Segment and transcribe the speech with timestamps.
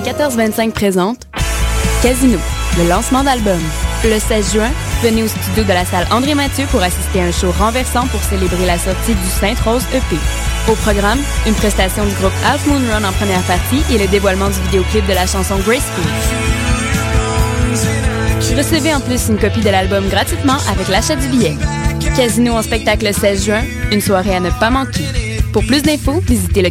[0.00, 1.26] 1425 présente
[2.02, 2.38] Casino,
[2.78, 3.58] le lancement d'album.
[4.02, 4.70] Le 16 juin,
[5.02, 8.22] venez au studio de la salle André Mathieu pour assister à un show renversant pour
[8.22, 10.16] célébrer la sortie du Sainte-Rose EP.
[10.68, 14.48] Au programme, une prestation du groupe Half Moon Run en première partie et le dévoilement
[14.48, 16.04] du vidéoclip de la chanson Graceful.
[18.56, 21.56] Recevez en plus une copie de l'album gratuitement avec l'achat du billet.
[22.16, 23.62] Casino en spectacle le 16 juin,
[23.92, 25.04] une soirée à ne pas manquer.
[25.52, 26.70] Pour plus d'infos, visitez le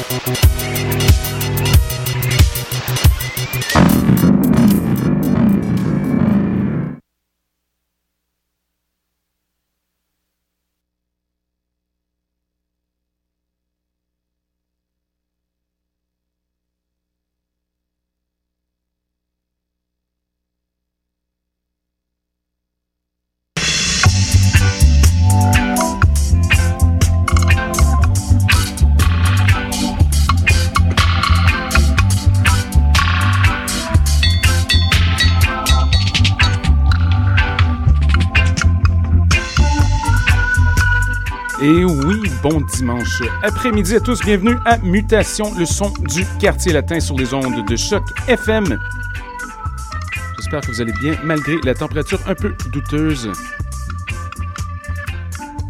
[41.63, 44.19] Et oui, bon dimanche après-midi à tous.
[44.21, 48.79] Bienvenue à Mutation, le son du quartier latin sur les ondes de choc FM.
[50.37, 53.31] J'espère que vous allez bien malgré la température un peu douteuse.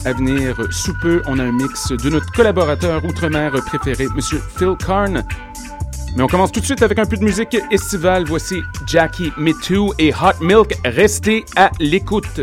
[0.06, 4.76] À venir sous peu, on a un mix de notre collaborateur outre-mer préféré, Monsieur Phil
[4.80, 5.26] Carn.
[6.16, 8.24] Mais on commence tout de suite avec un peu de musique estivale.
[8.24, 10.74] Voici Jackie Me Too et Hot Milk.
[10.86, 12.40] Restez à l'écoute.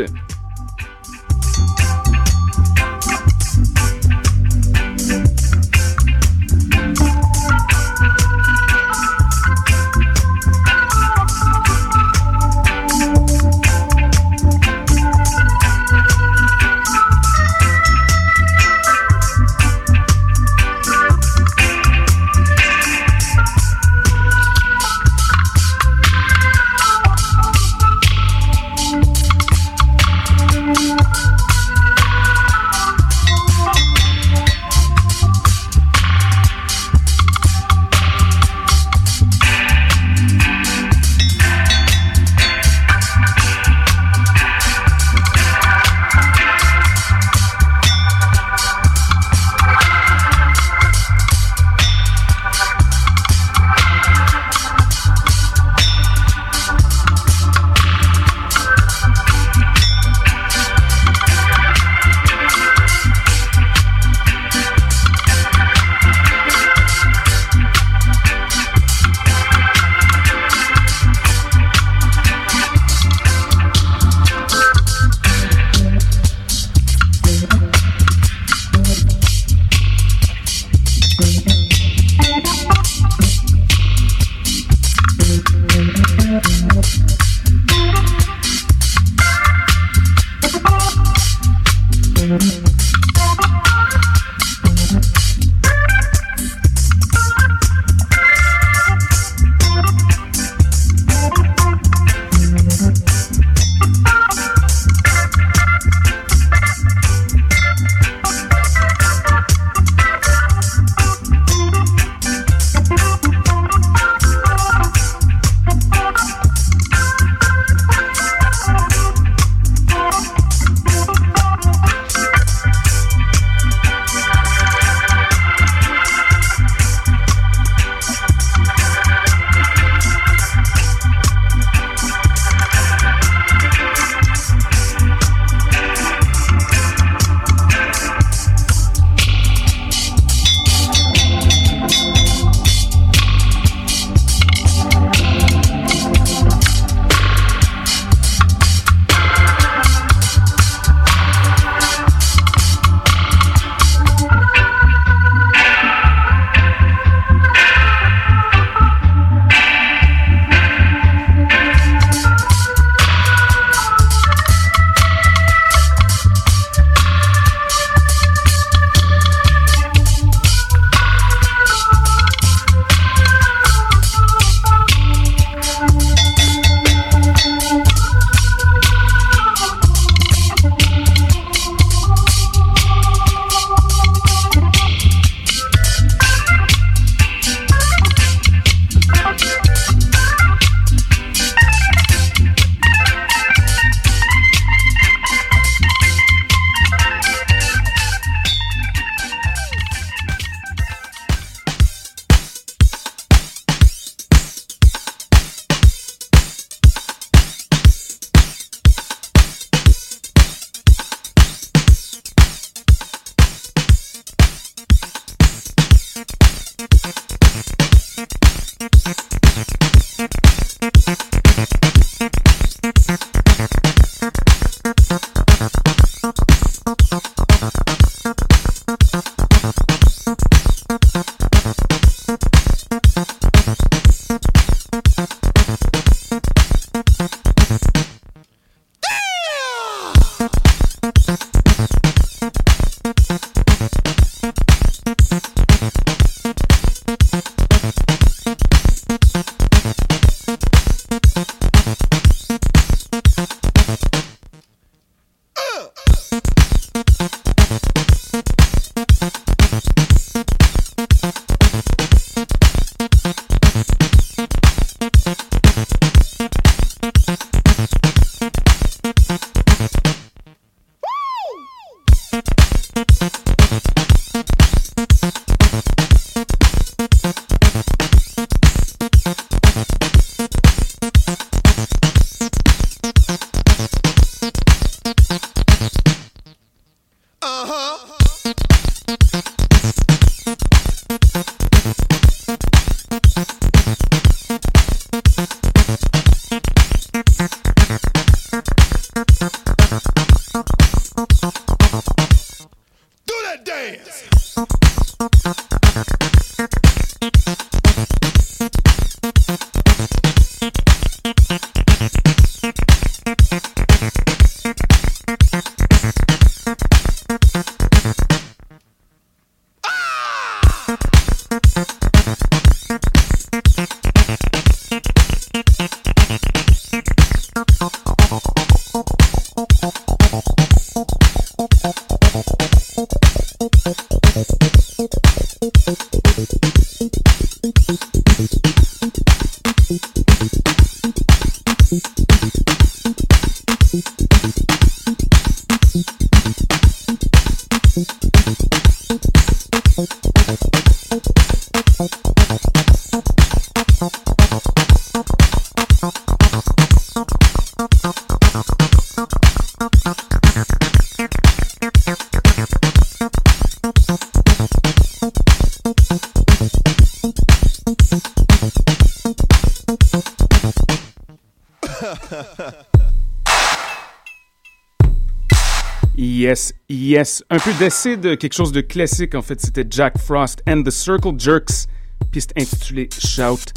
[377.59, 379.59] Un peu d'essai de quelque chose de classique, en fait.
[379.59, 381.89] C'était Jack Frost and the Circle Jerks,
[382.31, 383.73] piste intitulée Shout.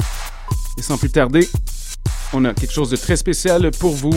[0.77, 1.49] Et sans plus tarder,
[2.31, 4.13] on a quelque chose de très spécial pour vous.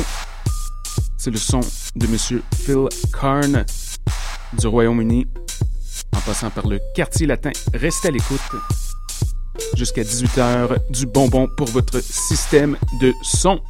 [1.19, 1.59] C'est le son
[1.97, 3.67] de Monsieur Phil Karn
[4.57, 5.27] du Royaume-Uni,
[6.15, 7.51] en passant par le quartier latin.
[7.75, 8.39] Restez à l'écoute
[9.77, 13.61] jusqu'à 18h du bonbon pour votre système de son.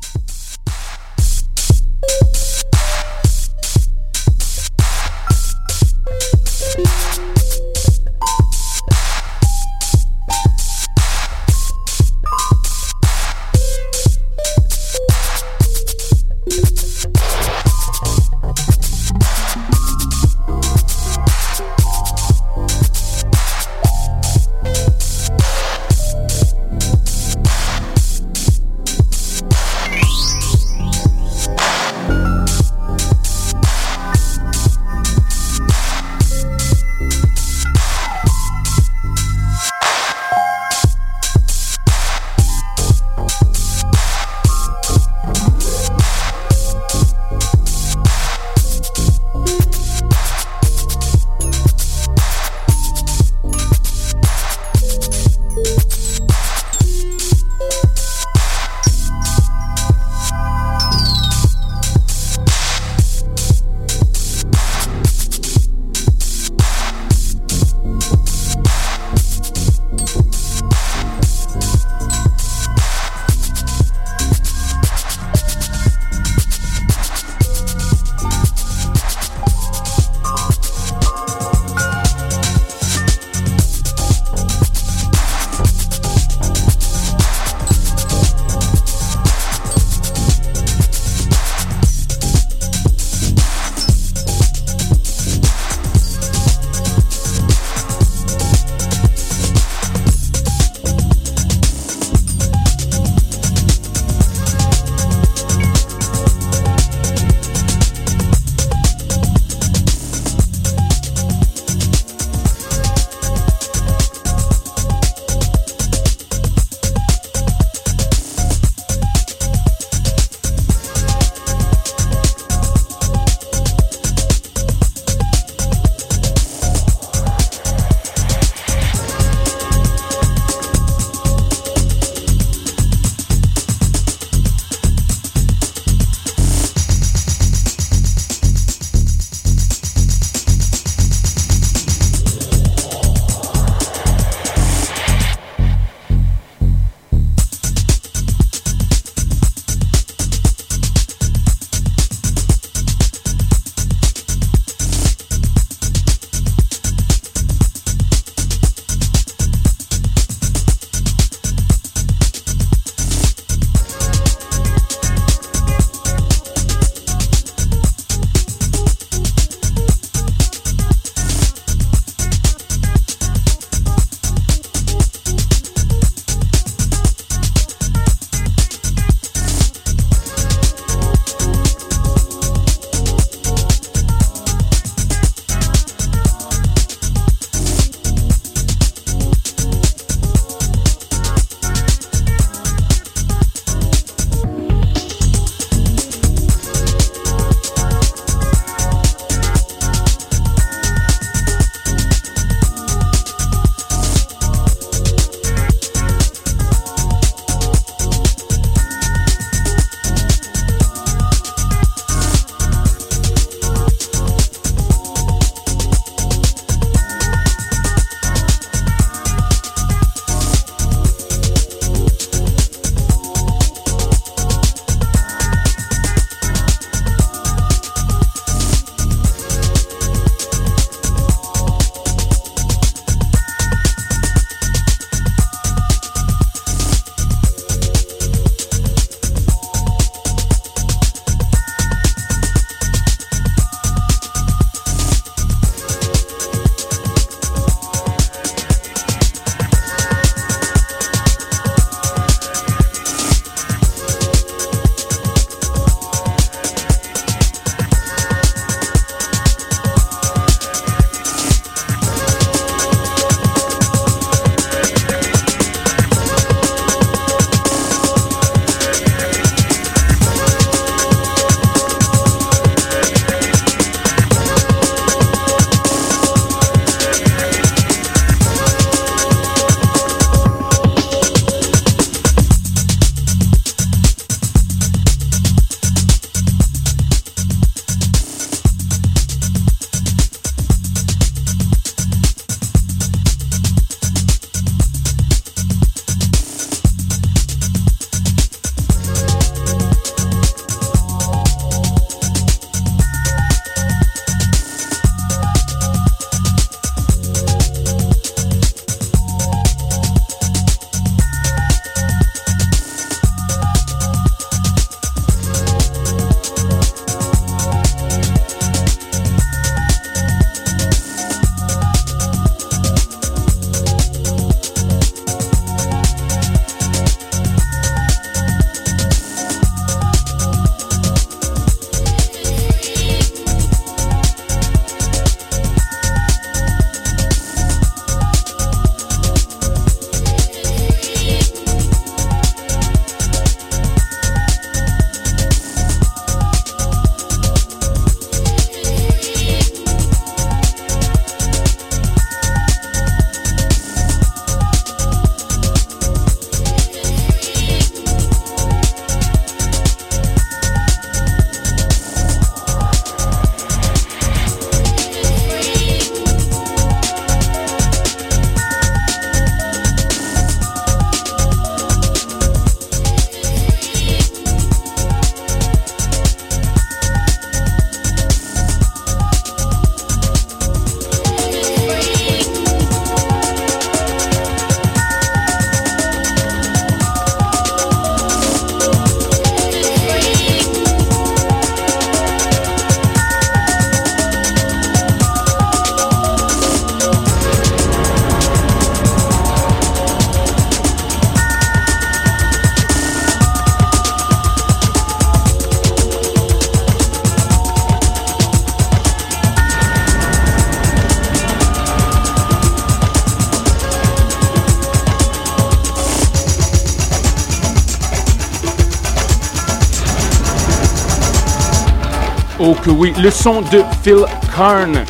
[422.90, 424.25] Oui, le son de Phil
[424.55, 425.05] Karn.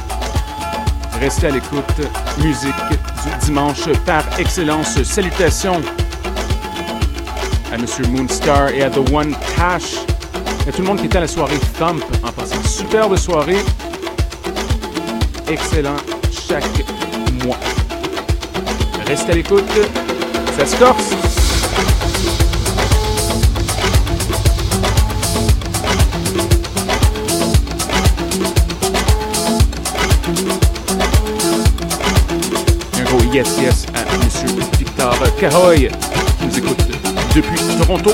[1.21, 1.85] Restez à l'écoute.
[2.39, 5.03] Musique du dimanche par excellence.
[5.03, 5.81] Salutations
[7.73, 9.95] à Monsieur Moonstar et à The One Cash.
[10.67, 12.63] Et à tout le monde qui était à la soirée Thump en passant.
[12.65, 13.65] Superbe soirée.
[15.49, 15.97] Excellent
[16.49, 16.65] chaque
[17.45, 17.59] mois.
[19.07, 19.65] Restez à l'écoute.
[20.59, 21.36] Ça se corse.
[33.37, 35.75] Yes yes à Monsieur Victor Caroy
[36.39, 36.79] qui nous écoute
[37.35, 38.13] depuis Toronto.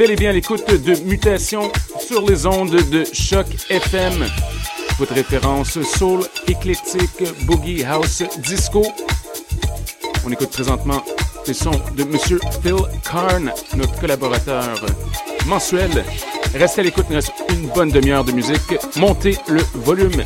[0.00, 4.24] Bel et bien l'écoute de Mutation sur les ondes de Choc FM.
[4.98, 8.82] Votre référence soul, éclectique, boogie, house, disco.
[10.24, 11.04] On écoute présentement
[11.46, 14.74] les sons de Monsieur Phil Karn, notre collaborateur
[15.46, 16.02] mensuel.
[16.54, 18.78] Restez à l'écoute, il reste une bonne demi-heure de musique.
[18.96, 20.24] Montez le volume.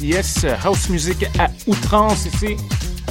[0.00, 0.44] Yes.
[0.64, 2.56] House music à outrance ici.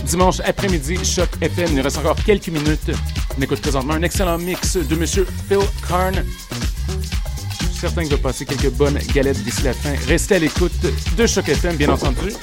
[0.06, 1.68] Dimanche après-midi, Choc FM.
[1.70, 2.92] Il nous reste encore quelques minutes.
[3.38, 6.16] On écoute présentement un excellent mix de Monsieur Phil Karn.
[6.16, 9.94] Je suis certain qu'il va passer quelques bonnes galettes d'ici la fin.
[10.08, 10.72] Restez à l'écoute
[11.16, 12.34] de Choc FM, bien entendu.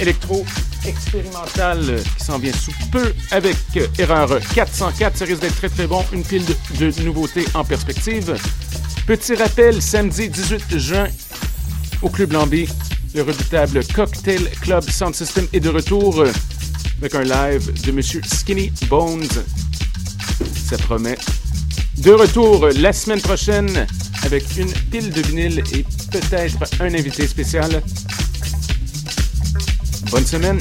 [0.00, 0.44] Électro
[0.86, 3.56] expérimental qui s'en vient sous peu avec
[3.98, 5.16] Erreur 404.
[5.18, 6.04] Ça risque d'être très très bon.
[6.12, 8.36] Une pile de, de nouveautés en perspective.
[9.06, 11.06] Petit rappel, samedi 18 juin,
[12.02, 12.66] au Club Lambi,
[13.14, 16.24] le redoutable Cocktail Club Sound System est de retour
[16.98, 19.28] avec un live de Monsieur Skinny Bones.
[20.68, 21.16] Ça promet.
[21.98, 23.86] De retour la semaine prochaine
[24.24, 27.82] avec une pile de vinyle et peut-être un invité spécial.
[30.10, 30.58] Bonne semaine.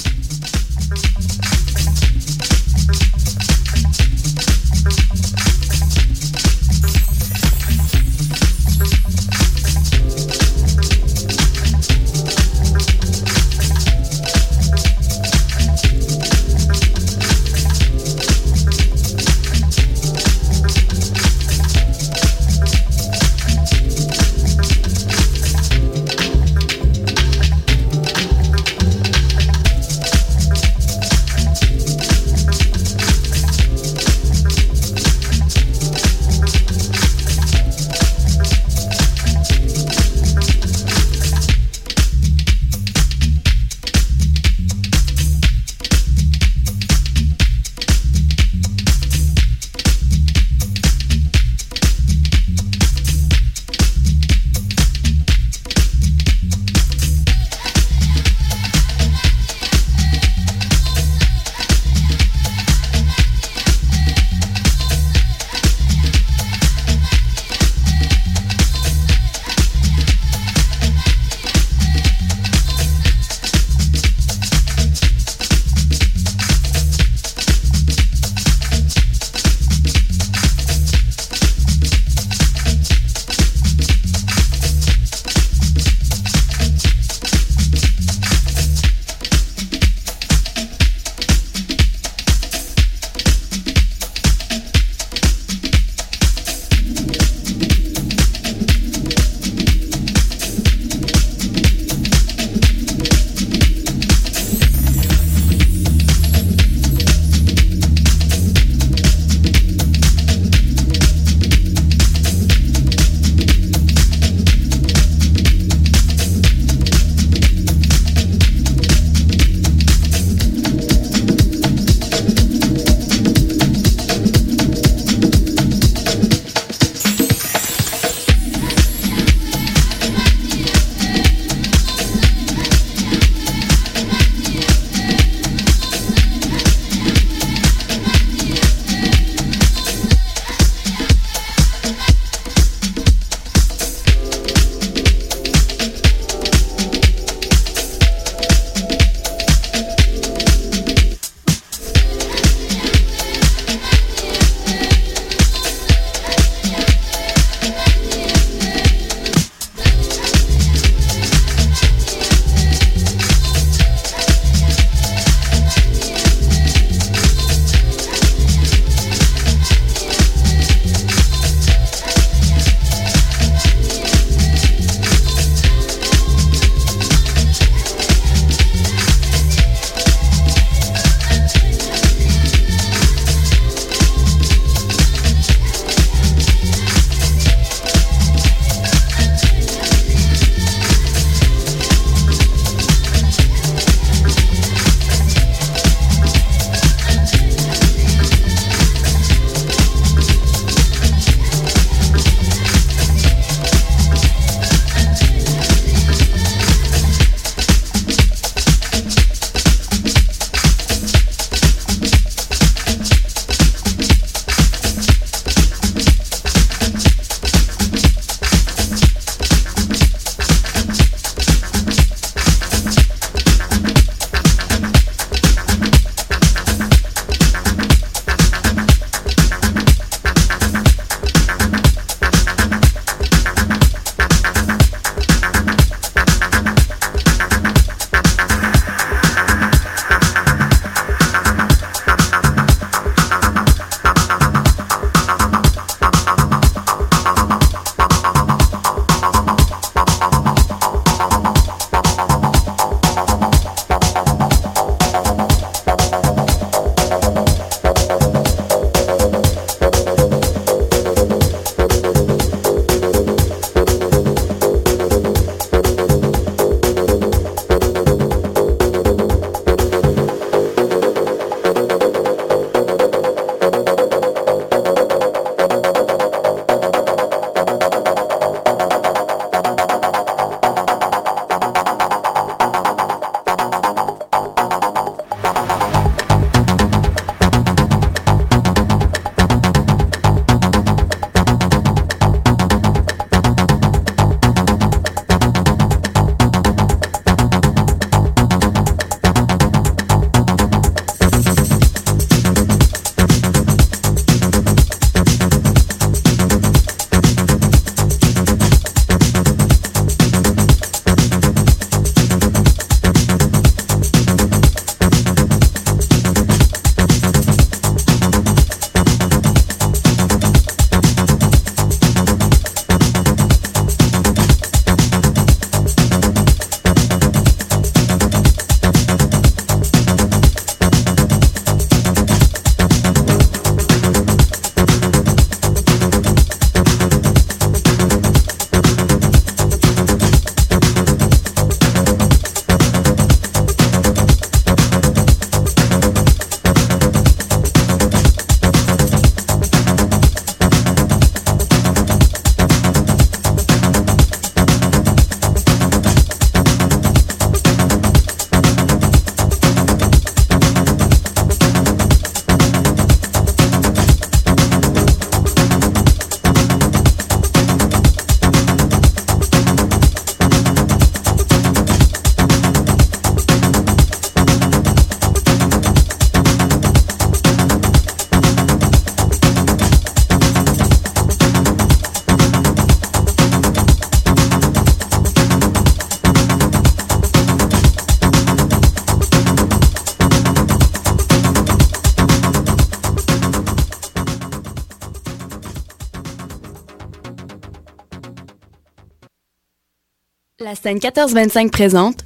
[400.84, 402.26] Scène 1425 présente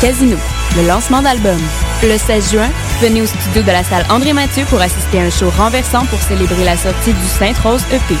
[0.00, 0.38] Casino,
[0.76, 1.58] le lancement d'album.
[2.02, 2.70] Le 16 juin,
[3.02, 6.18] venez au studio de la salle André Mathieu pour assister à un show renversant pour
[6.20, 8.14] célébrer la sortie du Sainte-Rose EP.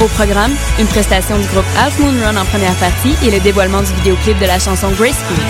[0.00, 3.82] Au programme, une prestation du groupe Half Moon Run en première partie et le dévoilement
[3.82, 5.44] du vidéoclip de la chanson Graceful.